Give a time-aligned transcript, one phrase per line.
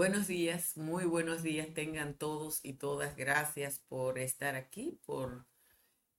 [0.00, 3.16] Buenos días, muy buenos días tengan todos y todas.
[3.16, 5.44] Gracias por estar aquí, por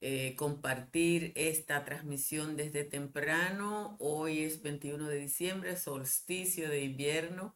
[0.01, 3.97] eh, compartir esta transmisión desde temprano.
[3.99, 7.55] Hoy es 21 de diciembre, solsticio de invierno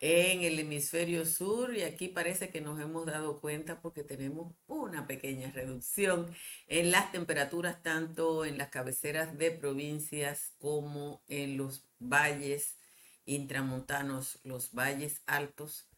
[0.00, 5.06] en el hemisferio sur y aquí parece que nos hemos dado cuenta porque tenemos una
[5.06, 6.26] pequeña reducción
[6.66, 12.81] en las temperaturas tanto en las cabeceras de provincias como en los valles
[13.24, 15.88] intramontanos, los valles altos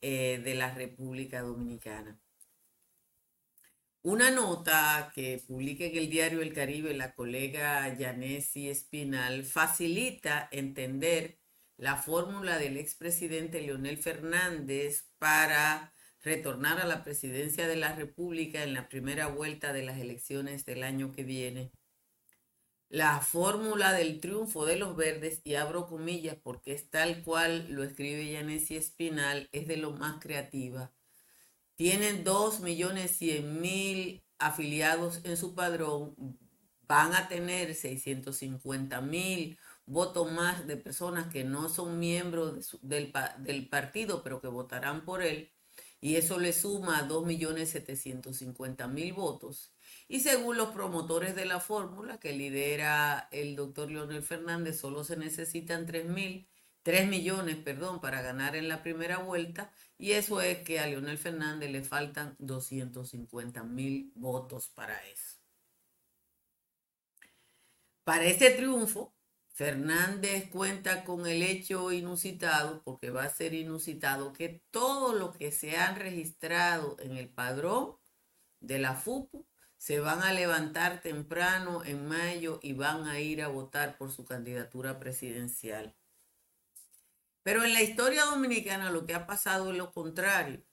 [0.00, 2.20] eh, de la República Dominicana.
[4.02, 11.38] Una nota que publica en el diario El Caribe la colega Yanesi Espinal facilita entender
[11.78, 18.74] la fórmula del expresidente Leonel Fernández para retornar a la presidencia de la República en
[18.74, 21.72] la primera vuelta de las elecciones del año que viene
[22.88, 27.84] la fórmula del triunfo de los verdes, y abro comillas porque es tal cual lo
[27.84, 30.92] escribe Yanesi Espinal, es de lo más creativa.
[31.76, 36.14] Tienen 2 millones 100 mil afiliados en su padrón,
[36.86, 43.68] van a tener 650 mil votos más de personas que no son miembros del, del
[43.68, 45.50] partido, pero que votarán por él,
[46.00, 49.73] y eso le suma a 2.750.000 votos
[50.08, 55.16] y según los promotores de la fórmula que lidera el doctor Leonel Fernández, solo se
[55.16, 56.46] necesitan 3 mil,
[56.82, 59.72] 3 millones, perdón, para ganar en la primera vuelta.
[59.96, 65.38] Y eso es que a Leonel Fernández le faltan 250 mil votos para eso.
[68.04, 69.14] Para este triunfo,
[69.48, 75.52] Fernández cuenta con el hecho inusitado, porque va a ser inusitado, que todo lo que
[75.52, 77.96] se han registrado en el padrón
[78.60, 79.46] de la FUPU
[79.84, 84.24] se van a levantar temprano en mayo y van a ir a votar por su
[84.24, 85.94] candidatura presidencial.
[87.42, 90.64] Pero en la historia dominicana lo que ha pasado es lo contrario,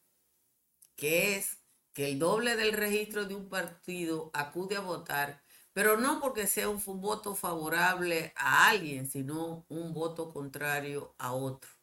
[0.95, 1.57] que es
[1.91, 6.69] que el doble del registro de un partido acude a votar, pero no porque sea
[6.69, 11.80] un voto favorable a alguien, sino un voto contrario a otro.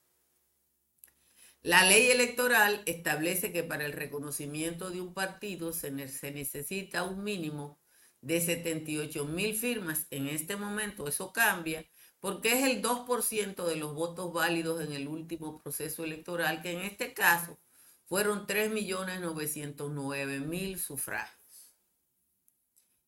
[1.69, 7.79] La ley electoral establece que para el reconocimiento de un partido se, necesita un mínimo
[8.23, 10.07] de 78 mil firmas.
[10.09, 11.85] En este momento eso cambia
[12.21, 16.81] porque es el 2% de los votos válidos en el último proceso electoral, que en
[16.81, 17.61] este caso
[18.07, 21.75] fueron 3.909.000 sufragios.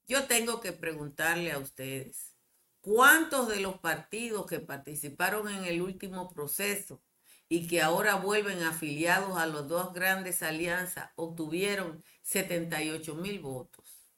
[0.07, 2.35] Yo tengo que preguntarle a ustedes,
[2.83, 7.01] ¿cuántos de los partidos que participaron en el último proceso
[7.51, 14.09] y que ahora vuelven afiliados a las dos grandes alianzas, obtuvieron 78 mil votos?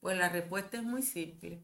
[0.00, 1.62] Pues la respuesta es muy simple.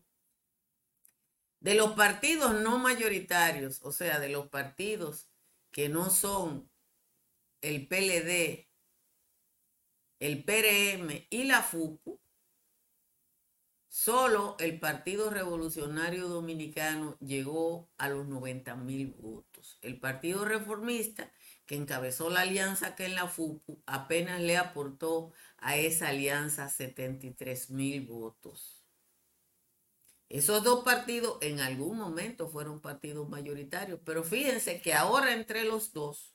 [1.58, 5.26] De los partidos no mayoritarios, o sea, de los partidos
[5.72, 6.70] que no son
[7.62, 8.68] el PLD,
[10.20, 12.20] el PRM y la FUCU,
[13.94, 19.53] Solo el Partido Revolucionario Dominicano llegó a los 90 mil votos.
[19.80, 21.30] El Partido Reformista,
[21.66, 27.70] que encabezó la alianza que en la FUPU, apenas le aportó a esa alianza 73
[27.70, 28.84] mil votos.
[30.28, 35.92] Esos dos partidos en algún momento fueron partidos mayoritarios, pero fíjense que ahora entre los
[35.92, 36.34] dos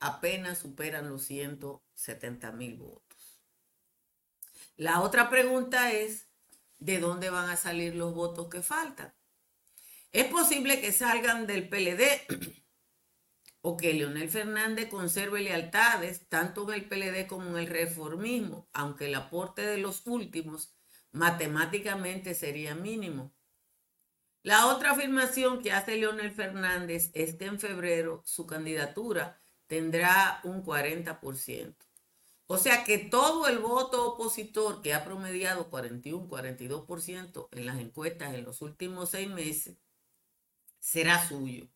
[0.00, 3.42] apenas superan los 170 mil votos.
[4.76, 6.28] La otra pregunta es,
[6.78, 9.12] ¿de dónde van a salir los votos que faltan?
[10.12, 12.02] Es posible que salgan del PLD
[13.60, 19.06] o que Leonel Fernández conserve lealtades tanto en el PLD como en el reformismo, aunque
[19.06, 20.74] el aporte de los últimos
[21.12, 23.34] matemáticamente sería mínimo.
[24.42, 30.64] La otra afirmación que hace Leonel Fernández es que en febrero su candidatura tendrá un
[30.64, 31.74] 40%.
[32.46, 38.32] O sea que todo el voto opositor que ha promediado 41, 42% en las encuestas
[38.32, 39.76] en los últimos seis meses
[40.78, 41.68] será suyo.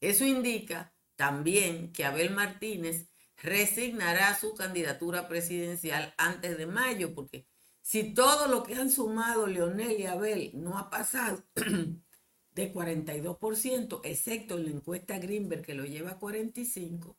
[0.00, 7.46] Eso indica también que Abel Martínez resignará su candidatura presidencial antes de mayo, porque
[7.82, 11.42] si todo lo que han sumado Leonel y Abel no ha pasado
[12.54, 17.16] de 42%, excepto en la encuesta Greenberg que lo lleva a 45%,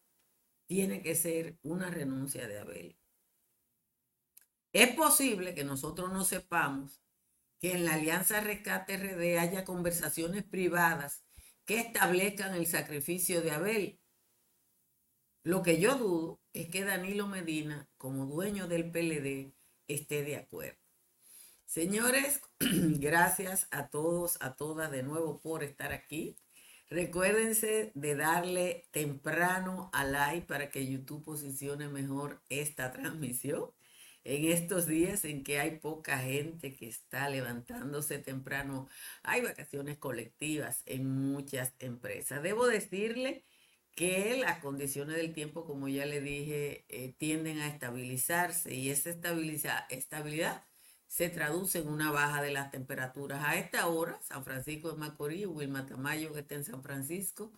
[0.66, 2.98] tiene que ser una renuncia de Abel.
[4.74, 7.01] Es posible que nosotros no sepamos
[7.61, 11.23] que en la Alianza Rescate RD haya conversaciones privadas
[11.65, 13.99] que establezcan el sacrificio de Abel.
[15.43, 19.53] Lo que yo dudo es que Danilo Medina, como dueño del PLD,
[19.87, 20.79] esté de acuerdo.
[21.67, 26.35] Señores, gracias a todos, a todas de nuevo por estar aquí.
[26.89, 33.71] Recuérdense de darle temprano a like para que YouTube posicione mejor esta transmisión.
[34.23, 38.88] En estos días en que hay poca gente que está levantándose temprano,
[39.23, 42.44] hay vacaciones colectivas en muchas empresas.
[42.44, 43.44] Debo decirle
[43.95, 49.09] que las condiciones del tiempo, como ya le dije, eh, tienden a estabilizarse y esa
[49.89, 50.65] estabilidad
[51.07, 53.44] se traduce en una baja de las temperaturas.
[53.44, 57.51] A esta hora, San Francisco de Macorís, Wilma Tamayo, que está en San Francisco,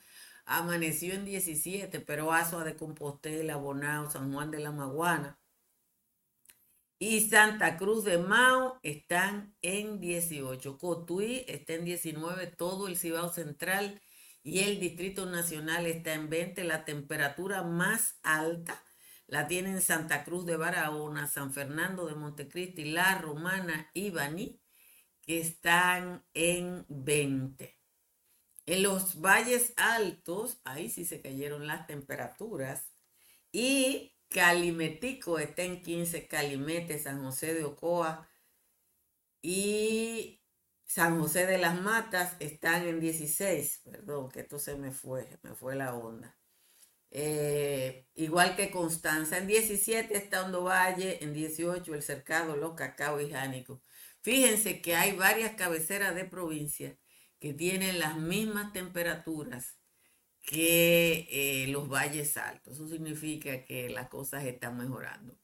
[0.45, 5.38] amaneció en 17, pero Azua de Compostela, Bonao, San Juan de la Maguana
[7.03, 10.77] y Santa Cruz de Mao están en 18.
[10.77, 14.01] Cotuí está en 19, todo el Cibao Central
[14.41, 16.63] y el Distrito Nacional está en 20.
[16.63, 18.81] La temperatura más alta
[19.27, 24.61] la tienen Santa Cruz de Barahona, San Fernando de Montecristi, La Romana y Baní,
[25.23, 27.77] que están en 20.
[28.65, 32.94] En los valles altos, ahí sí se cayeron las temperaturas.
[33.51, 38.27] Y Calimetico está en 15, Calimete, San José de Ocoa
[39.41, 40.41] y
[40.85, 43.81] San José de las Matas están en 16.
[43.85, 46.35] Perdón, que esto se me fue, me fue la onda.
[47.12, 49.38] Eh, igual que Constanza.
[49.38, 53.81] En 17 está Hondo Valle, en 18 el Cercado, Los Cacao y Jánico.
[54.21, 56.97] Fíjense que hay varias cabeceras de provincia
[57.39, 59.77] que tienen las mismas temperaturas
[60.44, 62.75] que eh, los valles altos.
[62.75, 65.38] Eso significa que las cosas están mejorando.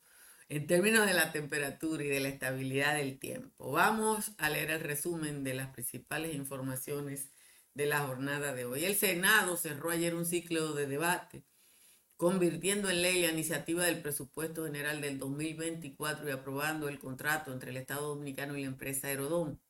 [0.49, 4.81] En términos de la temperatura y de la estabilidad del tiempo, vamos a leer el
[4.81, 7.31] resumen de las principales informaciones
[7.75, 8.85] de la jornada de hoy.
[8.85, 11.43] El Senado cerró ayer un ciclo de debate
[12.19, 17.71] convirtiendo en ley la iniciativa del presupuesto general del 2024 y aprobando el contrato entre
[17.71, 19.61] el Estado Dominicano y la empresa Aerodón.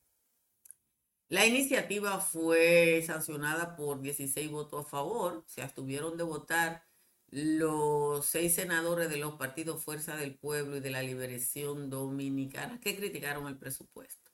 [1.30, 6.84] La iniciativa fue sancionada por 16 votos a favor, se abstuvieron de votar
[7.30, 12.96] los seis senadores de los partidos Fuerza del Pueblo y de la Liberación Dominicana que
[12.96, 14.31] criticaron el presupuesto.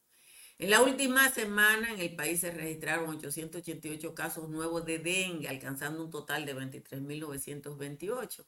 [0.57, 6.01] En la última semana en el país se registraron 888 casos nuevos de dengue, alcanzando
[6.01, 8.45] un total de 23.928.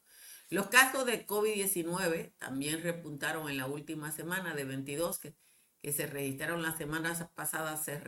[0.49, 5.35] Los casos de COVID-19 también repuntaron en la última semana de 22 que,
[5.81, 8.01] que se registraron las semanas pasadas, se,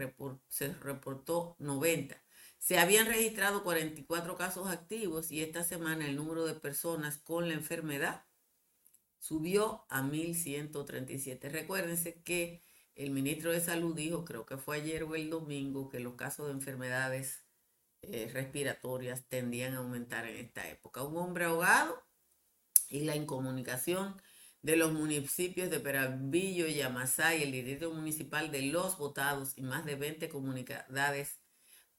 [0.50, 2.22] se reportó 90.
[2.58, 7.54] Se habían registrado 44 casos activos y esta semana el número de personas con la
[7.54, 8.26] enfermedad
[9.20, 11.50] subió a 1.137.
[11.50, 12.62] Recuérdense que
[12.96, 16.48] el ministro de Salud dijo, creo que fue ayer o el domingo, que los casos
[16.48, 17.44] de enfermedades
[18.02, 21.04] eh, respiratorias tendían a aumentar en esta época.
[21.04, 22.04] Un hombre ahogado
[22.90, 24.22] y la incomunicación
[24.62, 29.86] de los municipios de Peravillo y Yamasay, el distrito municipal de Los Votados y más
[29.86, 31.40] de 20 comunidades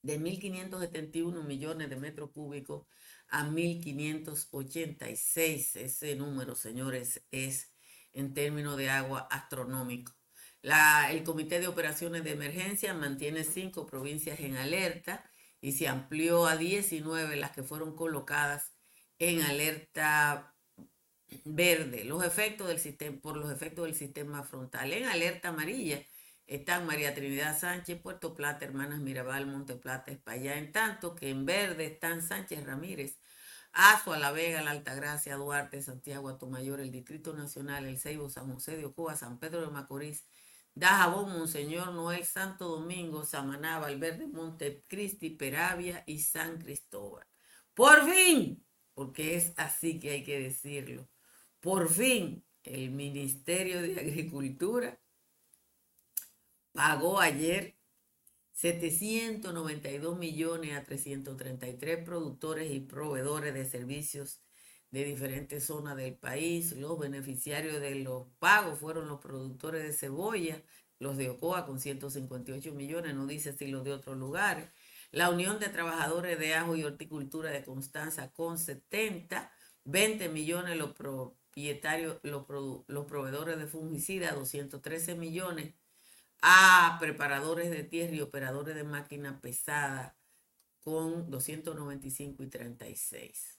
[0.03, 2.87] de 1.571 millones de metros cúbicos
[3.27, 5.75] a 1.586.
[5.75, 7.73] Ese número, señores, es
[8.13, 10.13] en términos de agua astronómico.
[11.11, 15.25] El Comité de Operaciones de Emergencia mantiene cinco provincias en alerta
[15.61, 18.73] y se amplió a 19 las que fueron colocadas
[19.19, 20.55] en alerta
[21.45, 24.93] verde los efectos del sistema, por los efectos del sistema frontal.
[24.93, 26.03] En alerta amarilla
[26.47, 30.59] están María Trinidad Sánchez, Puerto Plata, Hermanas Mirabal, Monte Plata, España.
[30.59, 33.19] En tanto que en verde están Sánchez Ramírez,
[33.73, 38.77] Azua, La Vega, La Altagracia, Duarte, Santiago, Atomayor, el Distrito Nacional, El Ceibo, San José
[38.77, 40.25] de Ocoa, San Pedro de Macorís,
[40.77, 47.27] Dajabón, Monseñor Noel, Santo Domingo, Samaná, Valverde, Monte Cristi, Peravia y San Cristóbal.
[47.73, 51.09] Por fin, porque es así que hay que decirlo,
[51.61, 55.01] por fin el Ministerio de Agricultura
[56.73, 57.79] pagó ayer
[58.53, 64.43] 792 millones a 333 productores y proveedores de servicios
[64.91, 66.73] de diferentes zonas del país.
[66.73, 70.63] Los beneficiarios de los pagos fueron los productores de cebolla,
[70.99, 74.71] los de Ocoa con 158 millones, no dice si los de otros lugares.
[75.13, 79.51] La Unión de Trabajadores de Ajo y Horticultura de Constanza con 70,
[79.85, 82.45] 20 millones los propietarios, los,
[82.87, 85.75] los proveedores de fungicida, 213 millones,
[86.43, 90.17] a preparadores de tierra y operadores de máquina pesada
[90.81, 93.56] con 295 y 36.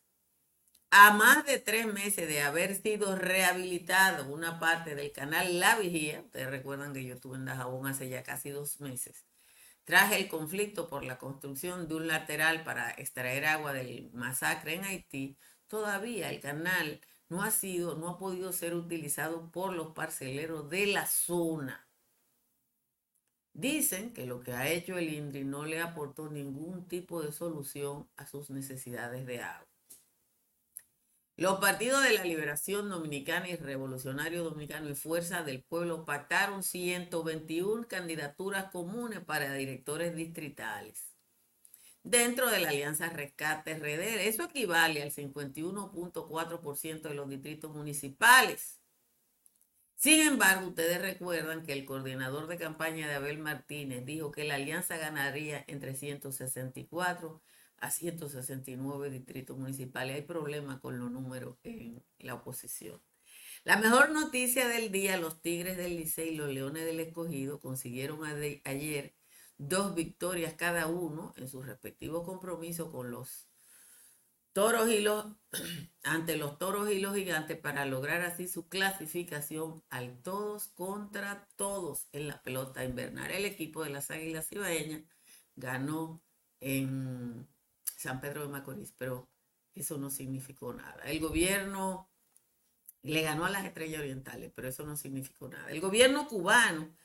[0.89, 6.22] A más de tres meses de haber sido rehabilitado una parte del canal La Vigía,
[6.22, 9.25] ustedes recuerdan que yo estuve en Dajabón hace ya casi dos meses,
[9.84, 14.86] tras el conflicto por la construcción de un lateral para extraer agua del masacre en
[14.86, 20.70] Haití, todavía el canal no ha sido, no ha podido ser utilizado por los parceleros
[20.70, 21.88] de la zona.
[23.53, 28.10] Dicen que lo que ha hecho el INDRI no le aportó ningún tipo de solución
[28.15, 29.76] a sus necesidades de agua.
[31.38, 37.88] Los partidos de la Liberación Dominicana y Revolucionario Dominicano y Fuerza del Pueblo pactaron 121
[37.88, 41.13] candidaturas comunes para directores distritales.
[42.01, 48.82] Dentro de la Alianza Rescate RD, eso equivale al 51.4% de los distritos municipales.
[49.96, 54.56] Sin embargo, ustedes recuerdan que el coordinador de campaña de Abel Martínez dijo que la
[54.56, 57.44] alianza ganaría entre 164
[57.79, 60.15] a 169 distritos municipales.
[60.15, 63.01] Hay problemas con los números en la oposición.
[63.63, 68.22] La mejor noticia del día, los Tigres del Licey y los Leones del Escogido consiguieron
[68.63, 69.15] ayer
[69.57, 73.50] dos victorias cada uno en sus respectivos compromisos con los
[74.53, 75.25] toros y los
[76.03, 82.07] ante los toros y los gigantes para lograr así su clasificación al todos contra todos
[82.12, 83.31] en la pelota invernal.
[83.31, 85.03] El equipo de las Águilas Ibaeñas
[85.55, 86.22] ganó
[86.60, 87.48] en
[87.98, 89.30] San Pedro de Macorís, pero
[89.74, 91.04] eso no significó nada.
[91.06, 92.10] El gobierno
[93.01, 95.70] le ganó a las estrellas orientales, pero eso no significó nada.
[95.72, 96.96] El gobierno cubano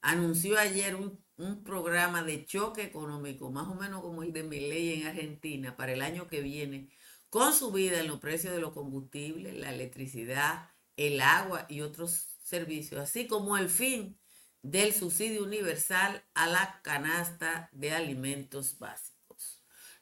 [0.00, 1.18] anunció ayer un,
[1.64, 6.02] programa de choque económico, más o menos como el de Milei en Argentina, para el
[6.02, 6.90] año que viene,
[7.30, 13.00] con subida en los precios de los combustibles, la electricidad, el agua y otros servicios,
[13.00, 14.18] así como el fin
[14.62, 19.19] del subsidio universal a la canasta de alimentos básicos.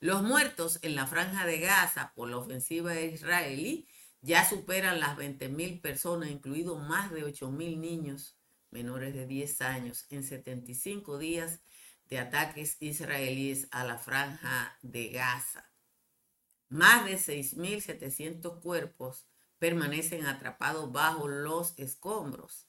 [0.00, 3.88] Los muertos en la franja de Gaza por la ofensiva israelí
[4.20, 8.36] ya superan las 20.000 personas, incluidos más de 8.000 niños
[8.70, 11.62] menores de 10 años, en 75 días
[12.08, 15.68] de ataques israelíes a la franja de Gaza.
[16.68, 19.26] Más de 6.700 cuerpos
[19.58, 22.68] permanecen atrapados bajo los escombros.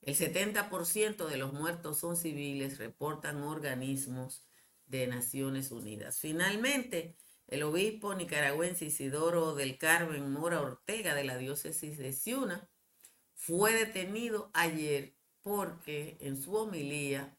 [0.00, 4.46] El 70% de los muertos son civiles, reportan organismos
[4.90, 6.18] de Naciones Unidas.
[6.18, 7.16] Finalmente,
[7.46, 12.68] el obispo nicaragüense Isidoro del Carmen Mora Ortega de la diócesis de Ciuna
[13.34, 17.36] fue detenido ayer porque en su homilía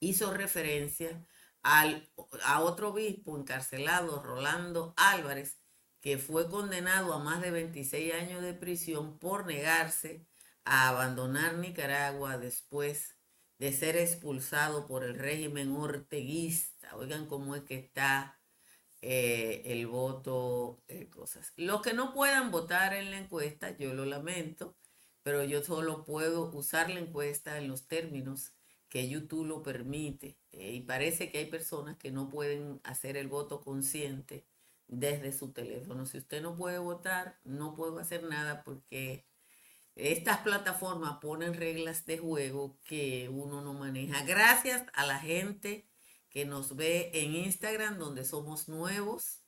[0.00, 1.26] hizo referencia
[1.62, 2.10] al,
[2.44, 5.58] a otro obispo encarcelado, Rolando Álvarez,
[6.00, 10.26] que fue condenado a más de 26 años de prisión por negarse
[10.64, 13.16] a abandonar Nicaragua después
[13.62, 16.96] de ser expulsado por el régimen orteguista.
[16.96, 18.36] Oigan cómo es que está
[19.02, 21.52] eh, el voto, eh, cosas.
[21.54, 24.74] Los que no puedan votar en la encuesta, yo lo lamento,
[25.22, 28.52] pero yo solo puedo usar la encuesta en los términos
[28.88, 30.36] que YouTube lo permite.
[30.50, 34.44] Eh, y parece que hay personas que no pueden hacer el voto consciente
[34.88, 36.04] desde su teléfono.
[36.06, 39.24] Si usted no puede votar, no puedo hacer nada porque
[39.94, 44.22] estas plataformas ponen reglas de juego que uno no maneja.
[44.24, 45.88] Gracias a la gente
[46.30, 49.42] que nos ve en Instagram, donde somos nuevos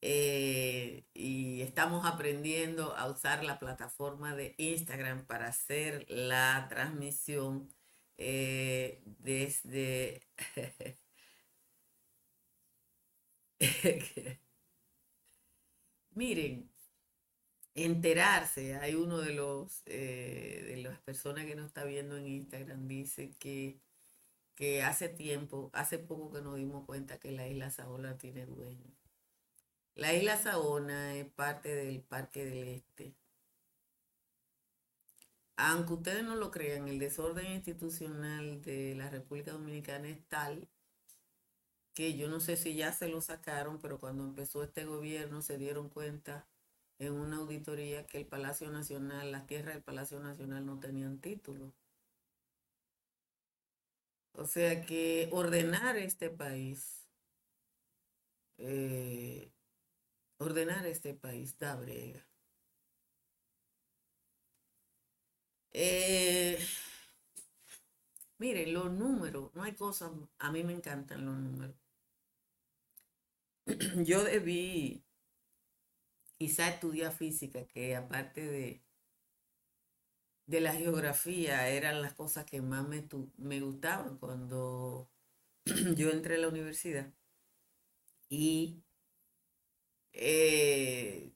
[0.00, 7.68] eh, y estamos aprendiendo a usar la plataforma de Instagram para hacer la transmisión
[8.16, 10.22] eh, desde...
[16.14, 16.70] Miren,
[17.84, 18.76] enterarse.
[18.76, 23.32] Hay uno de los eh, de las personas que nos está viendo en Instagram dice
[23.38, 23.80] que,
[24.54, 28.86] que hace tiempo, hace poco que nos dimos cuenta que la isla Saona tiene dueño.
[29.94, 33.14] La isla Saona es parte del Parque del Este.
[35.56, 40.68] Aunque ustedes no lo crean, el desorden institucional de la República Dominicana es tal
[41.94, 45.58] que yo no sé si ya se lo sacaron, pero cuando empezó este gobierno se
[45.58, 46.46] dieron cuenta
[46.98, 51.72] en una auditoría que el Palacio Nacional, las tierras del Palacio Nacional no tenían título.
[54.32, 57.06] O sea que ordenar este país,
[58.58, 59.50] eh,
[60.38, 62.26] ordenar este país da brega.
[65.72, 66.58] Eh,
[68.38, 71.76] miren, los números, no hay cosas, a mí me encantan los números.
[74.04, 75.04] Yo debí
[76.38, 78.82] quizá estudiar física, que aparte de,
[80.46, 85.08] de la geografía eran las cosas que más me, me gustaban cuando
[85.96, 87.12] yo entré a la universidad.
[88.30, 88.82] Y
[90.12, 91.32] eh,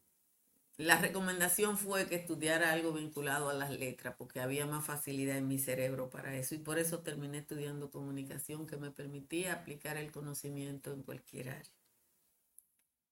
[0.78, 5.48] la recomendación fue que estudiara algo vinculado a las letras, porque había más facilidad en
[5.48, 6.54] mi cerebro para eso.
[6.56, 11.72] Y por eso terminé estudiando comunicación, que me permitía aplicar el conocimiento en cualquier área.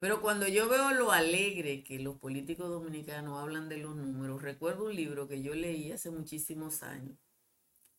[0.00, 4.86] Pero cuando yo veo lo alegre que los políticos dominicanos hablan de los números, recuerdo
[4.86, 7.18] un libro que yo leí hace muchísimos años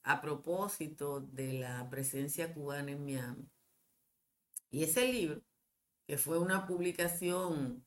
[0.03, 3.47] a propósito de la presencia cubana en Miami.
[4.71, 5.43] Y ese libro,
[6.07, 7.85] que fue una publicación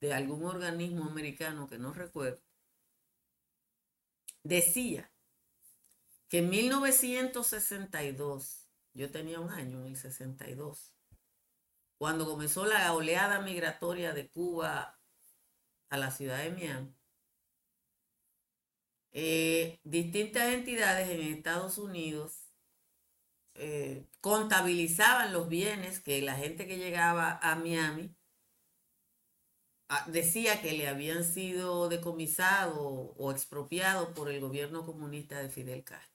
[0.00, 2.40] de algún organismo americano que no recuerdo,
[4.44, 5.10] decía
[6.28, 10.92] que en 1962, yo tenía un año en el 62,
[12.02, 14.98] cuando comenzó la oleada migratoria de Cuba
[15.88, 16.92] a la ciudad de Miami,
[19.12, 22.48] eh, distintas entidades en Estados Unidos
[23.54, 28.12] eh, contabilizaban los bienes que la gente que llegaba a Miami
[29.88, 32.74] ah, decía que le habían sido decomisados
[33.16, 36.11] o expropiados por el gobierno comunista de Fidel Castro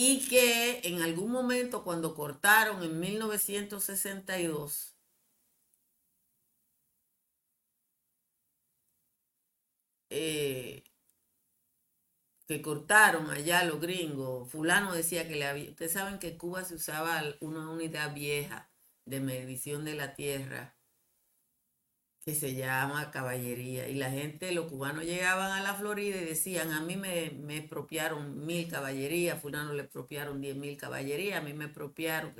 [0.00, 4.94] y que en algún momento cuando cortaron en 1962,
[10.10, 10.84] eh,
[12.46, 16.76] que cortaron allá los gringos, fulano decía que le había, ustedes saben que Cuba se
[16.76, 18.70] usaba una unidad vieja
[19.04, 20.77] de medición de la tierra
[22.28, 23.88] que se llama caballería.
[23.88, 27.56] Y la gente, los cubanos llegaban a la Florida y decían, a mí me, me
[27.56, 32.34] expropiaron mil caballerías, fulano le expropiaron diez mil caballerías, a mí me expropiaron.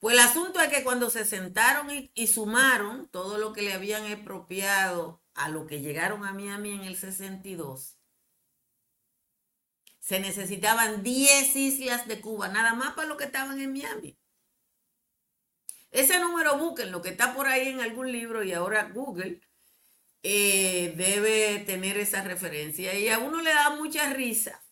[0.00, 4.06] Pues el asunto es que cuando se sentaron y, sumaron todo lo que le habían
[4.06, 7.96] expropiado a lo que llegaron a Miami en el 62,
[10.00, 14.18] se necesitaban 10 islas de Cuba, nada más para lo que estaban en Miami.
[15.90, 19.40] Ese número busquen, lo que está por ahí en algún libro y ahora Google
[20.22, 22.98] eh, debe tener esa referencia.
[22.98, 24.62] Y a uno le da mucha risa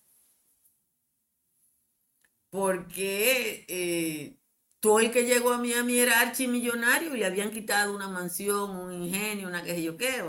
[2.51, 4.39] porque eh,
[4.81, 8.93] todo el que llegó a Miami era archimillonario y le habían quitado una mansión, un
[8.93, 10.25] ingenio, una que yo qué.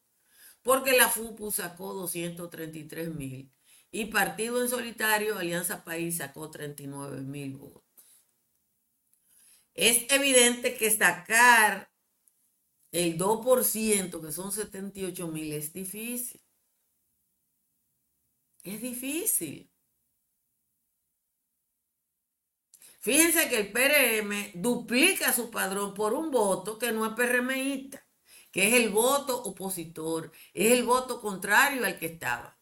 [0.63, 3.53] porque la FUPU sacó 233 mil.
[3.91, 7.83] Y partido en solitario, Alianza País sacó 39 mil votos.
[9.75, 11.91] Es evidente que sacar
[12.93, 16.41] el 2%, que son 78 mil, es difícil.
[18.65, 19.71] Es difícil.
[23.01, 28.05] Fíjense que el PRM duplica su padrón por un voto que no es PRMista,
[28.51, 32.56] que es el voto opositor, es el voto contrario al que estaba.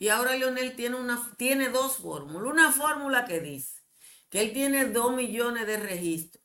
[0.00, 2.50] Y ahora Leonel tiene, una, tiene dos fórmulas.
[2.50, 3.82] Una fórmula que dice
[4.30, 6.42] que él tiene dos millones de registros,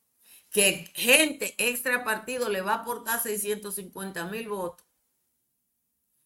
[0.50, 4.86] que gente extra partido le va a aportar 650 mil votos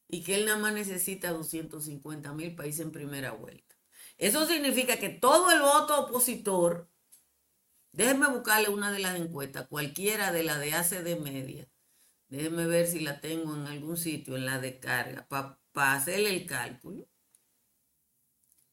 [0.09, 3.77] y que él nada más necesita 250 mil países en primera vuelta.
[4.19, 6.91] Eso significa que todo el voto opositor,
[7.93, 11.69] déjenme buscarle una de las encuestas, cualquiera de la de hace de media,
[12.27, 16.47] déjenme ver si la tengo en algún sitio, en la de carga, para hacerle el
[16.47, 17.07] cálculo.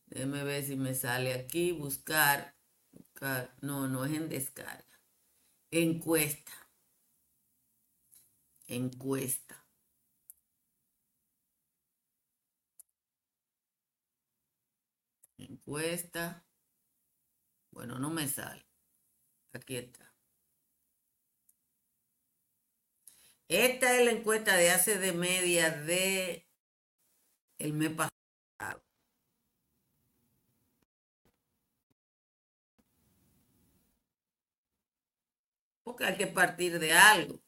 [0.08, 2.56] Déjeme ver si me sale aquí, buscar,
[2.92, 3.56] buscar.
[3.62, 4.86] No, no es en descarga.
[5.72, 6.54] Encuesta.
[8.68, 9.68] Encuesta.
[15.38, 16.44] encuesta.
[17.72, 18.66] Bueno, no me sale.
[19.54, 20.14] Aquí está.
[23.48, 26.48] Esta es la encuesta de hace de media de
[27.60, 28.17] el mes pasado.
[35.88, 37.40] Porque hay que partir de algo.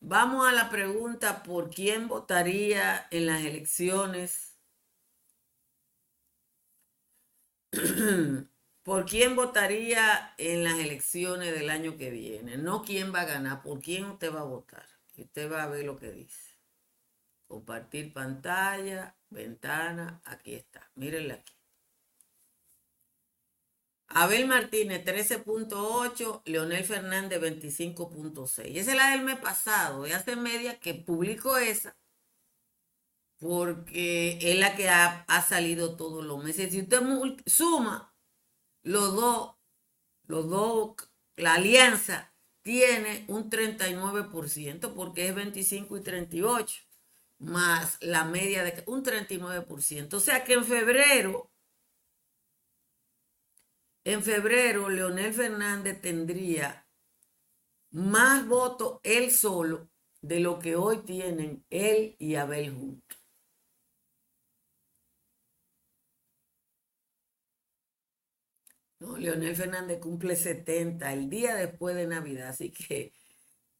[0.00, 4.56] Vamos a la pregunta, ¿por quién votaría en las elecciones?
[8.82, 12.56] ¿Por quién votaría en las elecciones del año que viene?
[12.56, 14.86] No quién va a ganar, por quién usted va a votar.
[15.18, 16.56] Usted va a ver lo que dice.
[17.46, 20.90] Compartir pantalla, ventana, aquí está.
[20.94, 21.52] Mírenle aquí.
[24.14, 28.76] Abel Martínez 13.8, Leonel Fernández 25.6.
[28.76, 31.96] Esa es la del mes pasado, de hace media que publicó esa,
[33.38, 36.70] porque es la que ha, salido todos los meses.
[36.72, 37.00] Si usted
[37.46, 38.14] suma
[38.82, 39.56] los dos,
[40.26, 40.96] los dos,
[41.36, 46.82] la alianza tiene un 39%, porque es 25 y 38,
[47.42, 50.14] más la media de un 39%.
[50.14, 51.50] O sea que en febrero
[54.04, 56.86] en febrero Leonel Fernández tendría
[57.90, 59.88] más votos él solo
[60.20, 63.18] de lo que hoy tienen él y Abel juntos.
[69.00, 73.12] No, Leonel Fernández cumple 70 el día después de Navidad, así que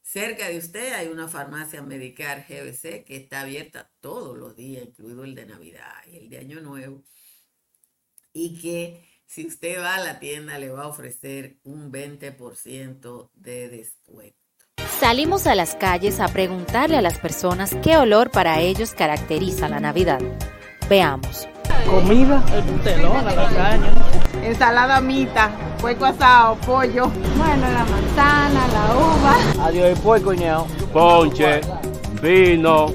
[0.00, 5.24] Cerca de usted hay una farmacia Medicar GBC que está abierta todos los días, incluido
[5.24, 7.04] el de Navidad y el de Año Nuevo.
[8.34, 13.68] Y que si usted va a la tienda le va a ofrecer un 20% de
[13.68, 14.36] descuento.
[15.00, 19.80] Salimos a las calles a preguntarle a las personas qué olor para ellos caracteriza la
[19.80, 20.20] Navidad.
[20.88, 21.48] Veamos.
[21.86, 23.92] Comida, el telón, la lasaña.
[24.42, 27.08] Ensalada mita, puerco asado, pollo.
[27.36, 29.66] Bueno, la manzana, la uva.
[29.66, 30.66] Adiós, el puerco, ñao.
[30.92, 31.60] Ponche,
[32.20, 32.86] vino.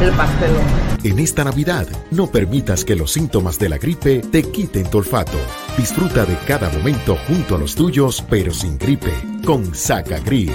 [0.00, 0.79] El pastelón.
[1.02, 5.38] En esta Navidad, no permitas que los síntomas de la gripe te quiten tu olfato.
[5.78, 9.10] Disfruta de cada momento junto a los tuyos, pero sin gripe,
[9.46, 10.52] con Saca Grip.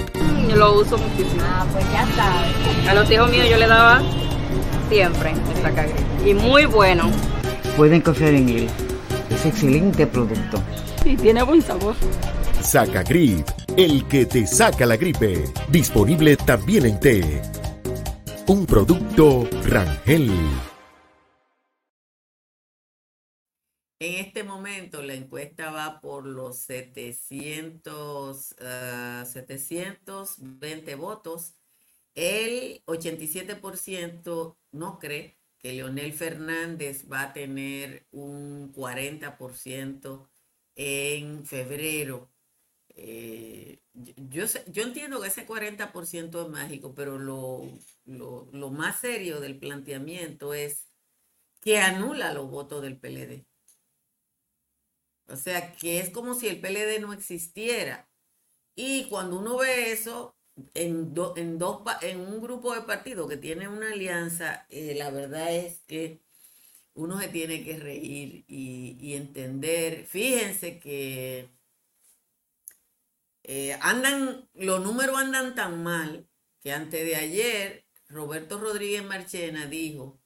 [0.48, 1.42] Yo lo uso muchísimo.
[1.42, 2.88] Ah, pues ya sabes.
[2.88, 4.00] A los hijos míos yo le daba
[4.88, 6.26] siempre el Saca Grip.
[6.28, 7.10] Y muy bueno.
[7.76, 8.68] Pueden confiar en él.
[9.30, 10.62] Es excelente producto.
[11.04, 11.96] Y tiene buen sabor.
[12.62, 15.42] Saca Grip, el que te saca la gripe.
[15.70, 17.42] Disponible también en té.
[18.48, 20.30] Un producto Rangel.
[23.98, 28.54] En este momento la encuesta va por los 700,
[29.24, 31.56] 720 ah, votos.
[32.14, 40.28] El 87% no cree que Leonel Fernández va a tener un 40%
[40.76, 42.30] en febrero.
[42.96, 47.62] Eh, yo, yo entiendo que ese 40% es mágico, pero lo,
[48.06, 50.88] lo, lo más serio del planteamiento es
[51.62, 53.46] que anula los votos del PLD.
[55.28, 58.08] O sea, que es como si el PLD no existiera.
[58.76, 60.36] Y cuando uno ve eso,
[60.74, 65.54] en, en, dos, en un grupo de partidos que tiene una alianza, eh, la verdad
[65.54, 66.22] es que
[66.94, 70.06] uno se tiene que reír y entender.
[70.06, 71.50] Fíjense que
[73.48, 76.28] eh, andan, los números andan tan mal
[76.60, 80.20] que antes de ayer Roberto Rodríguez Marchena dijo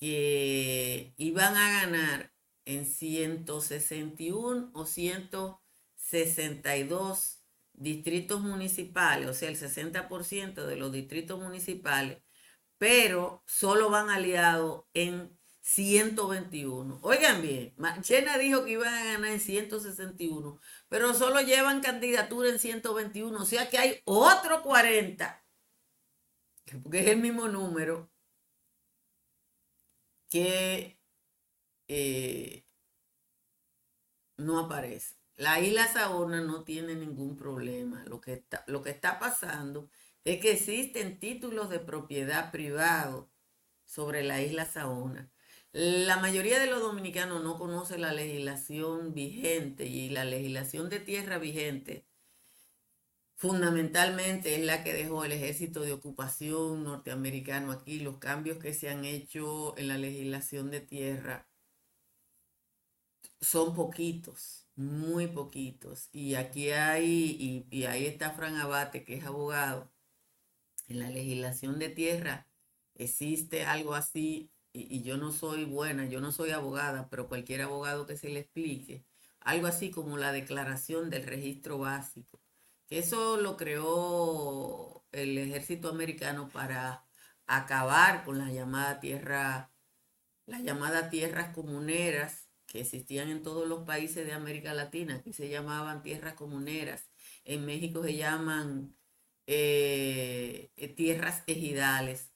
[0.00, 2.32] que iban a ganar
[2.64, 7.44] en 161 o 162
[7.74, 12.24] distritos municipales, o sea, el 60% de los distritos municipales,
[12.76, 17.00] pero solo van aliados en 121.
[17.02, 22.58] Oigan bien, Marchena dijo que iban a ganar en 161, pero solo llevan candidatura en
[22.58, 25.44] 121, o sea que hay otro 40,
[26.82, 28.10] porque es el mismo número
[30.30, 30.98] que
[31.88, 32.64] eh,
[34.36, 35.16] no aparece.
[35.36, 38.04] La isla Saona no tiene ningún problema.
[38.06, 39.88] Lo que, está, lo que está pasando
[40.24, 43.30] es que existen títulos de propiedad privado
[43.84, 45.30] sobre la isla Saona
[45.72, 51.38] la mayoría de los dominicanos no conoce la legislación vigente y la legislación de tierra
[51.38, 52.06] vigente
[53.38, 58.88] fundamentalmente es la que dejó el ejército de ocupación norteamericano aquí, los cambios que se
[58.90, 61.46] han hecho en la legislación de tierra
[63.40, 66.08] son poquitos, muy poquitos.
[66.12, 69.90] Y aquí hay, y, y ahí está Fran Abate, que es abogado.
[70.88, 72.48] En la legislación de tierra
[72.94, 78.06] existe algo así y, yo no soy buena, yo no soy abogada, pero cualquier abogado
[78.06, 79.04] que se le explique,
[79.40, 82.40] algo así como la declaración del registro básico,
[82.86, 87.04] que eso lo creó el ejército americano para
[87.46, 89.70] acabar con la llamada tierra,
[90.46, 95.48] las llamadas tierras comuneras que existían en todos los países de América Latina, aquí se
[95.48, 97.08] llamaban tierras comuneras,
[97.44, 98.94] en México se llaman
[99.46, 102.30] eh, tierras ejidales.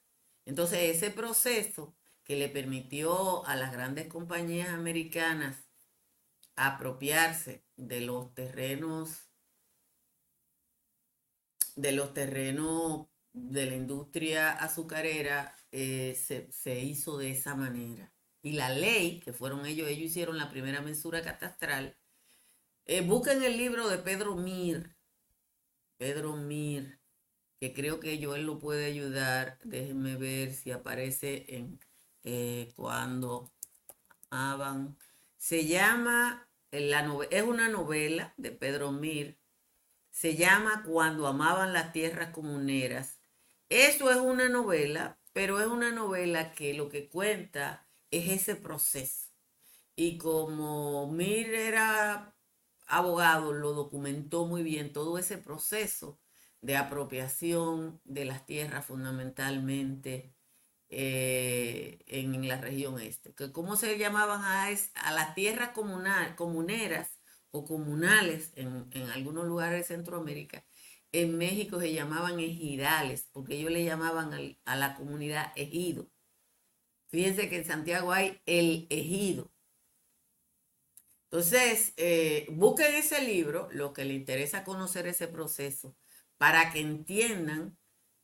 [0.46, 5.64] Entonces ese proceso que le permitió a las grandes compañías americanas
[6.56, 9.28] apropiarse de los terrenos
[11.76, 18.12] de los terrenos de la industria azucarera eh, se, hizo de esa manera.
[18.42, 21.96] Y la ley, que fueron ellos, ellos hicieron la primera mensura catastral.
[22.84, 24.96] Eh, busquen el libro de Pedro Mir,
[25.96, 27.00] Pedro Mir,
[27.60, 29.58] que creo que Joel lo puede ayudar.
[29.64, 31.78] Déjenme ver si aparece en
[32.24, 33.50] eh, cuando
[34.30, 34.96] amaban.
[35.38, 39.38] Se llama, la es una novela de Pedro Mir,
[40.10, 43.18] se llama Cuando amaban las tierras comuneras.
[43.68, 49.30] Eso es una novela, pero es una novela que lo que cuenta es ese proceso.
[49.96, 52.34] Y como Mir era
[52.86, 56.18] abogado, lo documentó muy bien todo ese proceso
[56.60, 60.34] de apropiación de las tierras fundamentalmente
[60.94, 63.34] eh, en la región este.
[63.52, 67.18] ¿Cómo se llamaban a, a las tierras comunal, comuneras
[67.50, 70.66] o comunales en, algunos lugares de Centroamérica?
[71.12, 76.10] En México se llamaban ejidales, porque ellos le llamaban a la comunidad ejido.
[77.08, 79.50] Fíjense que en Santiago hay el ejido.
[81.30, 85.96] Entonces, eh, busquen ese libro, lo que le interesa conocer ese proceso,
[86.36, 87.78] para que entiendan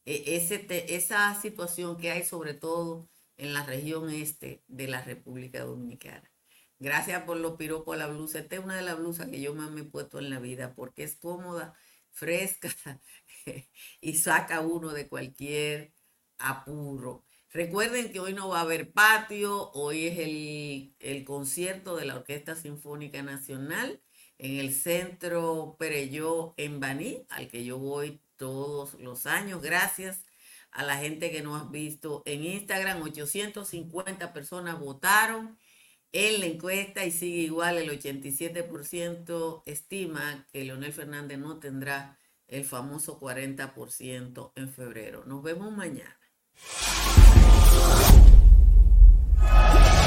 [0.08, 6.30] e, esa situación que hay sobre todo en la región este de la República Dominicana.
[6.78, 8.38] Gracias por los piropos a la blusa.
[8.38, 10.74] Esta es una de las blusas que yo más me he puesto en la vida
[10.74, 11.74] porque es cómoda,
[12.10, 12.70] fresca
[14.00, 15.92] y saca uno de cualquier
[16.38, 17.24] apuro.
[17.50, 22.16] Recuerden que hoy no va a haber patio, hoy es el, el concierto de la
[22.16, 24.02] Orquesta Sinfónica Nacional
[24.38, 29.60] en el Centro Pereyó en Baní, al que yo voy todos los años.
[29.60, 30.24] Gracias
[30.70, 33.02] a la gente que nos ha visto en Instagram.
[33.02, 35.58] 850 personas votaron
[36.12, 37.76] en la encuesta y sigue igual.
[37.76, 45.24] El 87% estima que Leonel Fernández no tendrá el famoso 40% en febrero.
[45.26, 46.16] Nos vemos mañana.